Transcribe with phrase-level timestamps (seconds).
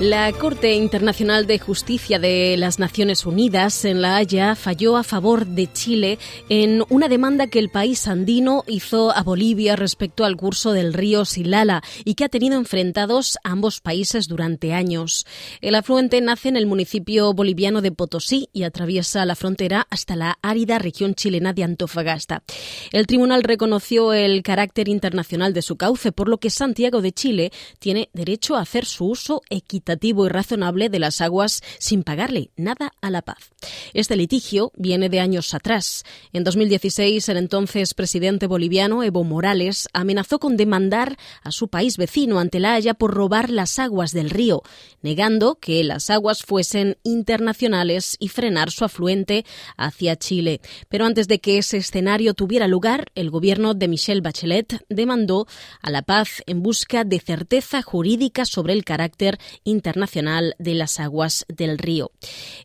[0.00, 5.44] La Corte Internacional de Justicia de las Naciones Unidas en La Haya falló a favor
[5.44, 10.70] de Chile en una demanda que el país andino hizo a Bolivia respecto al curso
[10.70, 15.26] del río Silala y que ha tenido enfrentados ambos países durante años.
[15.60, 20.38] El afluente nace en el municipio boliviano de Potosí y atraviesa la frontera hasta la
[20.42, 22.44] árida región chilena de Antofagasta.
[22.92, 27.50] El tribunal reconoció el carácter internacional de su cauce, por lo que Santiago de Chile
[27.80, 32.92] tiene derecho a hacer su uso equitativo y razonable de las aguas sin pagarle nada
[33.00, 33.50] a la paz.
[33.94, 36.04] Este litigio viene de años atrás.
[36.32, 42.38] En 2016, el entonces presidente boliviano Evo Morales amenazó con demandar a su país vecino
[42.38, 44.62] ante la Haya por robar las aguas del río,
[45.02, 49.44] negando que las aguas fuesen internacionales y frenar su afluente
[49.76, 50.60] hacia Chile.
[50.88, 55.46] Pero antes de que ese escenario tuviera lugar, el gobierno de Michelle Bachelet demandó
[55.80, 60.98] a la paz en busca de certeza jurídica sobre el carácter internacional Internacional de las
[60.98, 62.10] Aguas del Río.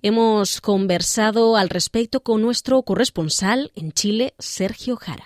[0.01, 5.25] Hemos conversado al respecto con nuestro corresponsal en Chile, Sergio Jara.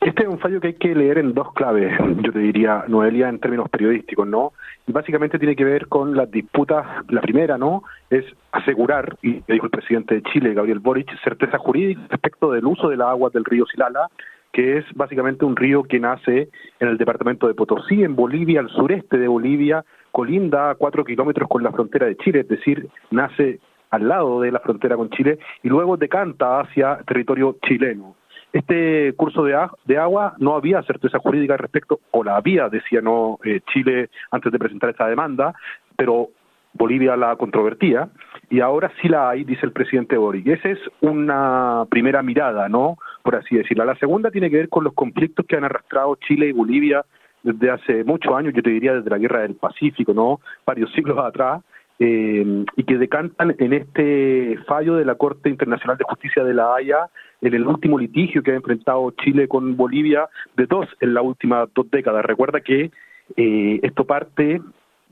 [0.00, 1.90] Este es un fallo que hay que leer en dos claves,
[2.22, 4.52] yo te diría, Noelia, en términos periodísticos, ¿no?
[4.86, 6.84] Y básicamente tiene que ver con las disputas.
[7.08, 7.84] La primera, ¿no?
[8.10, 12.88] Es asegurar, y dijo el presidente de Chile, Gabriel Boric, certeza jurídica respecto del uso
[12.88, 14.08] de las aguas del río Silala,
[14.54, 18.70] que es básicamente un río que nace en el departamento de Potosí, en Bolivia, al
[18.70, 23.58] sureste de Bolivia, colinda a cuatro kilómetros con la frontera de Chile, es decir, nace
[23.90, 28.14] al lado de la frontera con Chile y luego decanta hacia territorio chileno.
[28.52, 33.40] Este curso de, de agua no había certeza jurídica respecto, o la había, decía no
[33.44, 35.52] eh, Chile antes de presentar esta demanda,
[35.96, 36.28] pero
[36.74, 38.08] Bolivia la controvertía
[38.50, 40.46] y ahora sí la hay, dice el presidente Boric.
[40.46, 42.98] Esa es una primera mirada, ¿no?
[43.24, 43.86] Por así decirlo.
[43.86, 47.04] La segunda tiene que ver con los conflictos que han arrastrado Chile y Bolivia
[47.42, 50.40] desde hace muchos años, yo te diría desde la Guerra del Pacífico, ¿no?
[50.66, 51.62] Varios siglos atrás,
[51.98, 56.74] eh, y que decantan en este fallo de la Corte Internacional de Justicia de la
[56.74, 57.08] Haya,
[57.40, 61.68] en el último litigio que ha enfrentado Chile con Bolivia, de dos en las últimas
[61.74, 62.24] dos décadas.
[62.24, 62.90] Recuerda que
[63.36, 64.60] eh, esto parte,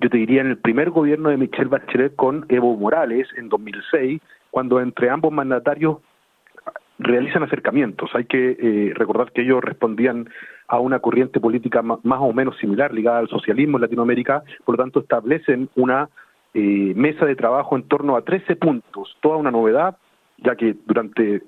[0.01, 4.21] yo te diría, en el primer gobierno de Michelle Bachelet con Evo Morales en 2006,
[4.51, 5.99] cuando entre ambos mandatarios
[6.99, 8.11] realizan acercamientos.
[8.15, 10.29] Hay que eh, recordar que ellos respondían
[10.69, 14.83] a una corriente política más o menos similar ligada al socialismo en Latinoamérica, por lo
[14.83, 16.09] tanto establecen una
[16.55, 19.97] eh, mesa de trabajo en torno a 13 puntos, toda una novedad,
[20.39, 21.43] ya que durante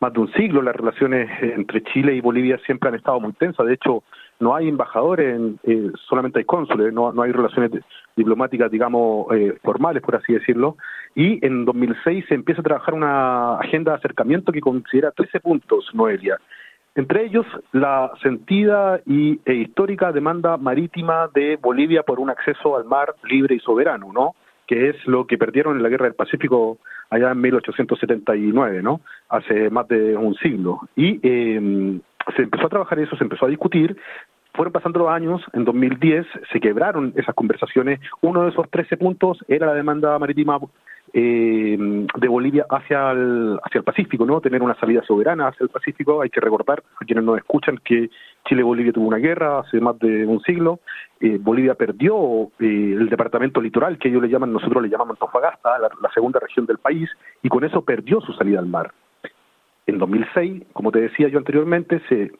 [0.00, 3.66] más de un siglo las relaciones entre Chile y Bolivia siempre han estado muy tensas,
[3.66, 4.02] de hecho
[4.40, 7.70] no hay embajadores, eh, solamente hay cónsules, no, no hay relaciones
[8.16, 10.76] diplomáticas, digamos, eh, formales, por así decirlo,
[11.14, 15.90] y en 2006 se empieza a trabajar una agenda de acercamiento que considera 13 puntos,
[15.94, 16.38] Noelia.
[16.94, 22.86] Entre ellos, la sentida y, e histórica demanda marítima de Bolivia por un acceso al
[22.86, 24.34] mar libre y soberano, ¿no?
[24.66, 26.78] que es lo que perdieron en la Guerra del Pacífico
[27.10, 29.00] allá en 1879, ¿no?
[29.28, 30.80] Hace más de un siglo.
[30.96, 32.00] Y eh,
[32.34, 33.96] se empezó a trabajar eso, se empezó a discutir,
[34.54, 39.44] fueron pasando los años, en 2010 se quebraron esas conversaciones, uno de esos 13 puntos
[39.48, 40.58] era la demanda marítima
[41.12, 44.40] eh, de Bolivia hacia el, hacia el Pacífico, ¿no?
[44.40, 46.20] Tener una salida soberana hacia el Pacífico.
[46.20, 48.10] Hay que recordar, a quienes nos escuchan, que
[48.46, 50.80] Chile y Bolivia tuvo una guerra hace más de un siglo.
[51.20, 55.78] Eh, Bolivia perdió eh, el departamento litoral, que ellos le llaman, nosotros le llamamos Antofagasta,
[55.78, 57.08] la, la segunda región del país,
[57.42, 58.92] y con eso perdió su salida al mar.
[59.86, 62.32] En 2006, como te decía yo anteriormente, se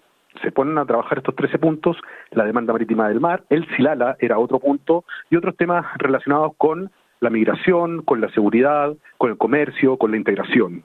[0.43, 1.97] se ponen a trabajar estos 13 puntos,
[2.33, 6.91] la demanda marítima del mar, el Silala era otro punto y otros temas relacionados con
[7.21, 10.83] la migración, con la seguridad, con el comercio, con la integración.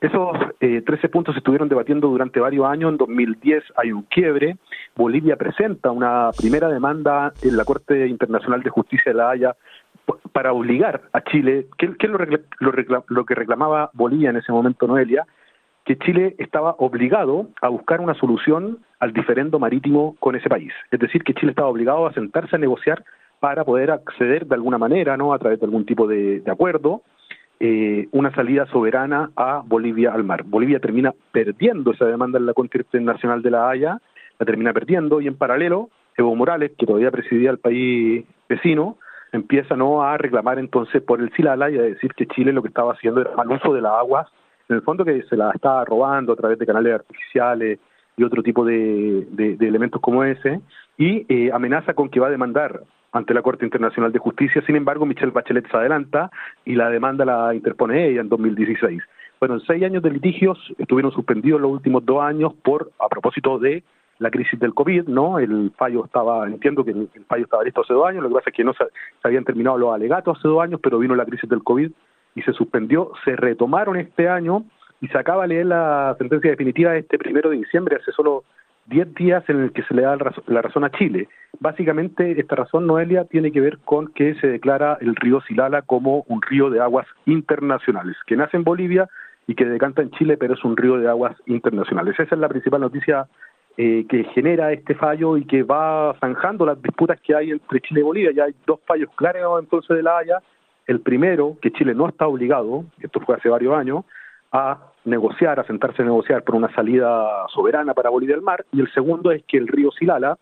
[0.00, 2.92] Esos eh, 13 puntos se estuvieron debatiendo durante varios años.
[2.92, 4.56] En 2010 hay un quiebre.
[4.94, 9.56] Bolivia presenta una primera demanda en la Corte Internacional de Justicia de la Haya
[10.32, 14.86] para obligar a Chile, ¿qué, es lo, lo, lo, que reclamaba Bolivia en ese momento,
[14.86, 15.26] Noelia?
[15.86, 20.72] Que Chile estaba obligado a buscar una solución al diferendo marítimo con ese país.
[20.90, 23.02] Es decir, que Chile estaba obligado a sentarse a negociar
[23.40, 25.32] para poder acceder de alguna manera, ¿no?
[25.32, 27.02] A través de algún tipo de, acuerdo,
[27.60, 30.42] eh, una salida soberana a Bolivia al mar.
[30.44, 33.98] Bolivia termina perdiendo esa demanda en la Corte Internacional de la Haya,
[34.38, 38.96] la termina perdiendo y en paralelo Evo Morales, que todavía presidía el país vecino,
[39.32, 42.68] empieza no a reclamar entonces por el Silala y a decir que Chile lo que
[42.68, 44.26] estaba haciendo era mal uso de las aguas,
[44.68, 47.78] en el fondo que se la estaba robando a través de canales artificiales
[48.16, 49.26] y otro tipo de,
[49.60, 50.60] elementos como ese,
[50.96, 52.80] y eh, amenaza con que va a demandar
[53.12, 54.62] ante la Corte Internacional de Justicia.
[54.66, 56.30] Sin embargo, Michelle Bachelet se adelanta
[56.64, 59.02] y la demanda la interpone ella en 2016.
[59.38, 63.82] Bueno, seis años de litigios estuvieron suspendidos los últimos dos años por, a propósito de
[64.18, 65.38] la crisis del COVID, ¿no?
[65.38, 68.50] El fallo estaba, entiendo que el, fallo estaba listo hace dos años, lo que pasa
[68.50, 68.84] es que no se,
[69.22, 71.90] habían terminado los alegatos hace dos años, pero vino la crisis del COVID
[72.36, 74.64] y se suspendió, se retomaron este año
[75.00, 78.44] y se acaba de leer la sentencia definitiva este primero de diciembre, hace solo
[78.86, 80.16] diez días en el que se le da
[80.46, 81.28] la razón a Chile.
[81.58, 86.24] Básicamente, esta razón, Noelia, tiene que ver con que se declara el río Silala como
[86.28, 89.08] un río de aguas internacionales, que nace en Bolivia
[89.46, 92.14] y que decanta en Chile, pero es un río de aguas internacionales.
[92.18, 93.26] Esa es la principal noticia
[93.76, 98.00] eh, que genera este fallo y que va zanjando las disputas que hay entre Chile
[98.00, 98.32] y Bolivia.
[98.32, 100.42] Ya hay dos fallos claros entonces de la Haya.
[100.86, 104.04] El primero, que Chile no está obligado, esto fue hace varios años,
[104.52, 108.64] a negociar, a sentarse a negociar por una salida soberana para Bolivia al mar.
[108.72, 110.38] Y el segundo es que el río Silala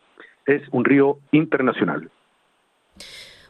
[0.46, 2.11] es un río internacional.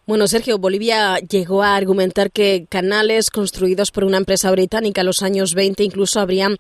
[0.07, 5.23] Bueno, Sergio, Bolivia llegó a argumentar que canales construidos por una empresa británica en los
[5.23, 6.59] años 20 incluso habrían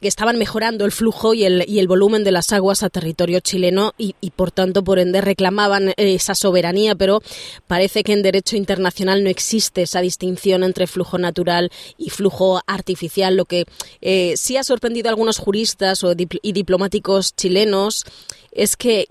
[0.00, 4.14] que estaban mejorando el flujo y el, volumen de las aguas a territorio chileno y,
[4.20, 7.20] y, por tanto, por ende, reclamaban esa soberanía, pero
[7.66, 13.36] parece que en derecho internacional no existe esa distinción entre flujo natural y flujo artificial,
[13.36, 13.64] lo que
[14.00, 18.04] eh, sí ha sorprendido a algunos juristas o y diplomáticos chilenos
[18.52, 19.08] es que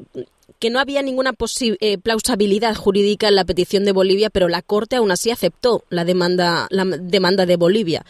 [0.63, 4.95] que no había ninguna eh, plausibilidad jurídica en la petición de Bolivia, pero la Corte
[4.95, 8.05] aún así aceptó la demanda, la demanda de Bolivia.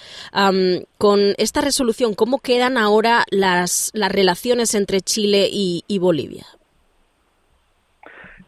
[0.99, 6.45] con esta resolución, ¿cómo quedan ahora las, las relaciones entre Chile y Bolivia?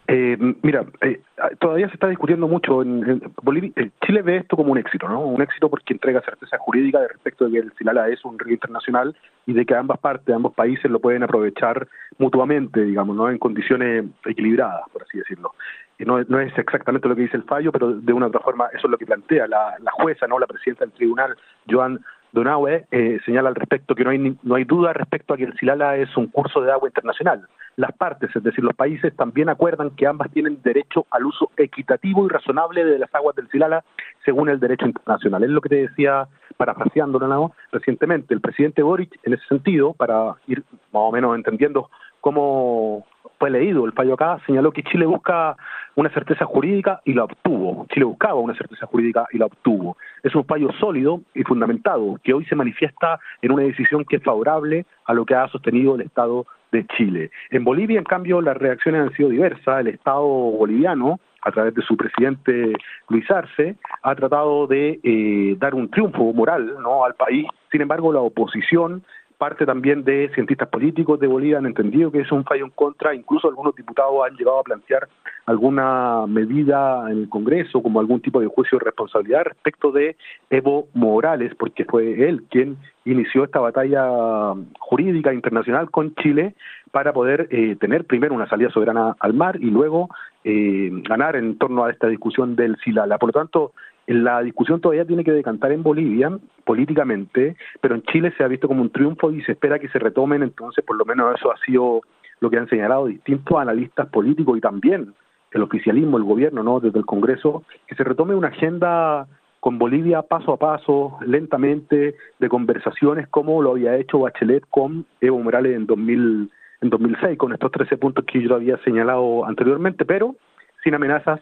[0.07, 1.19] Eh, mira, eh,
[1.59, 2.81] todavía se está discutiendo mucho.
[2.81, 5.21] En, Bolivia, eh, Chile ve esto como un éxito, ¿no?
[5.21, 8.53] Un éxito porque entrega certeza jurídica de respecto de que el Silala es un río
[8.53, 9.15] internacional
[9.47, 11.87] y de que ambas partes, ambos países lo pueden aprovechar
[12.19, 13.29] mutuamente, digamos, ¿no?
[13.29, 15.53] En condiciones equilibradas, por así decirlo.
[15.99, 18.67] No, no, es exactamente lo que dice el fallo, pero de una u otra forma
[18.73, 21.37] eso es lo que plantea la, la jueza, no la presidenta del tribunal,
[21.69, 22.01] Joan
[22.35, 25.57] Donaue, eh, señala al respecto que no hay, no hay duda respecto a que el
[25.57, 27.47] Silala es un curso de agua internacional.
[27.77, 32.25] Las partes, es decir, los países también acuerdan que ambas tienen derecho al uso equitativo
[32.25, 33.83] y razonable de las aguas del Silala
[34.23, 35.43] según el derecho internacional.
[35.43, 37.51] Es lo que te decía, parafraseándolo ¿no?
[37.73, 40.63] recientemente, el presidente Boric, en ese sentido, para ir
[40.93, 41.89] más o menos entendiendo
[42.21, 43.05] cómo
[43.37, 45.55] fue leído el fallo acá, señaló que Chile busca
[45.95, 47.85] una certeza jurídica y la obtuvo.
[47.93, 49.97] Chile buscaba una certeza jurídica y la obtuvo.
[50.23, 54.23] Es un fallo sólido y fundamentado que hoy se manifiesta en una decisión que es
[54.23, 56.45] favorable a lo que ha sostenido el Estado
[56.75, 57.31] de Chile.
[57.49, 59.79] En Bolivia, en cambio, las reacciones han sido diversas.
[59.79, 62.73] El Estado boliviano, a través de su presidente
[63.09, 67.05] Luis Arce, ha tratado de eh, dar un triunfo moral ¿no?
[67.05, 67.47] al país.
[67.71, 69.03] Sin embargo, la oposición
[69.37, 73.13] parte también de cientistas políticos de Bolivia han entendido que es un fallo en contra,
[73.13, 75.07] incluso algunos diputados han llegado a plantear
[75.45, 80.15] alguna medida en el Congreso, como algún tipo de juicio de responsabilidad respecto de
[80.49, 86.55] Evo Morales, porque fue él quien inició esta batalla jurídica internacional con Chile
[86.91, 90.09] para poder eh, tener primero una salida soberana al mar y luego
[90.43, 93.17] eh, ganar en torno a esta discusión del Silala.
[93.17, 93.73] Por lo tanto,
[94.07, 98.67] la discusión todavía tiene que decantar en Bolivia políticamente, pero en Chile se ha visto
[98.67, 101.57] como un triunfo y se espera que se retomen, entonces por lo menos eso ha
[101.65, 102.01] sido
[102.39, 105.13] lo que han señalado distintos analistas políticos y también
[105.51, 106.79] el oficialismo, el gobierno, ¿no?
[106.79, 109.27] desde el Congreso, que se retome una agenda
[109.59, 115.39] con Bolivia paso a paso, lentamente, de conversaciones como lo había hecho Bachelet con Evo
[115.39, 120.35] Morales en, 2000, en 2006, con estos 13 puntos que yo había señalado anteriormente, pero
[120.83, 121.39] sin amenazas,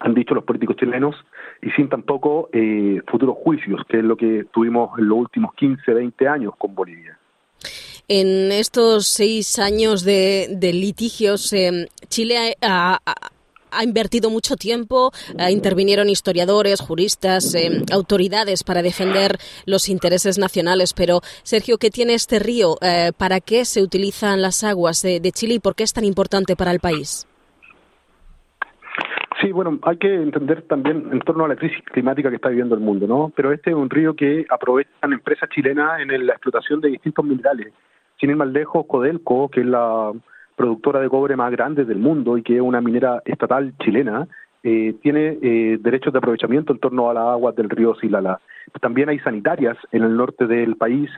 [0.00, 1.14] han dicho los políticos chilenos,
[1.62, 5.92] y sin tampoco eh, futuros juicios, que es lo que tuvimos en los últimos 15,
[5.92, 7.18] 20 años con Bolivia.
[8.06, 13.00] En estos seis años de, litigios, eh, Chile ha,
[13.82, 15.12] invertido mucho tiempo,
[15.50, 19.36] intervinieron historiadores, juristas, eh, autoridades para defender
[19.66, 20.94] los intereses nacionales.
[20.94, 22.76] Pero, Sergio, ¿qué tiene este río?
[23.18, 26.70] ¿Para qué se utilizan las aguas de Chile y por qué es tan importante para
[26.70, 27.26] el país?
[29.40, 32.74] Sí, bueno, hay que entender también en torno a la crisis climática que está viviendo
[32.74, 33.32] el mundo, ¿no?
[33.36, 37.72] Pero este es un río que aprovechan empresas chilenas en la explotación de distintos minerales.
[38.18, 40.12] Sin ir más lejos, Codelco, que es la
[40.56, 44.26] productora de cobre más grande del mundo y que es una minera estatal chilena,
[44.64, 48.40] eh, tiene eh, derechos de aprovechamiento en torno a las aguas del río Silala.
[48.80, 51.10] También hay sanitarias en el norte del país,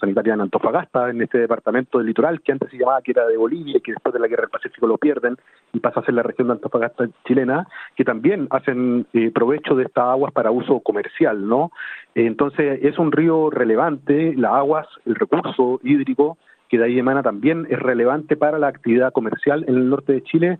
[0.00, 3.36] sanitarias en Antofagasta, en este departamento del litoral, que antes se llamaba que era de
[3.36, 5.36] Bolivia que después de la guerra del Pacífico lo pierden
[5.72, 9.84] y pasa a ser la región de Antofagasta chilena, que también hacen eh, provecho de
[9.84, 11.70] estas aguas para uso comercial, ¿no?
[12.14, 16.38] entonces es un río relevante, las aguas, el recurso hídrico
[16.68, 20.22] que de ahí emana también es relevante para la actividad comercial en el norte de
[20.24, 20.58] Chile.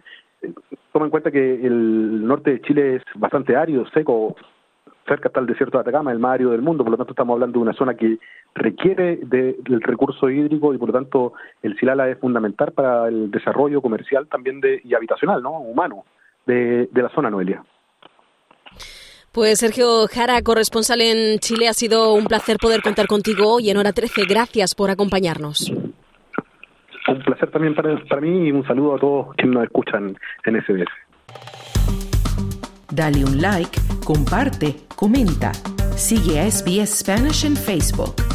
[0.92, 4.36] Toma en cuenta que el norte de Chile es bastante árido, seco,
[5.06, 7.58] cerca está el desierto de Atacama, el mar del mundo, por lo tanto estamos hablando
[7.58, 8.18] de una zona que
[8.54, 11.32] requiere del recurso hídrico y por lo tanto
[11.62, 15.60] el Silala es fundamental para el desarrollo comercial también de, y habitacional, ¿no?
[15.60, 16.04] humano
[16.46, 17.62] de, de la zona, Noelia.
[19.32, 23.76] Pues Sergio Jara, corresponsal en Chile, ha sido un placer poder contar contigo hoy en
[23.76, 24.22] Hora 13.
[24.26, 25.70] Gracias por acompañarnos.
[27.08, 30.62] Un placer también para, para mí y un saludo a todos quienes nos escuchan en
[30.62, 30.88] SBS.
[32.90, 35.52] Dale un like, comparte, comenta.
[35.96, 38.25] Sigue a SBS Spanish en Facebook.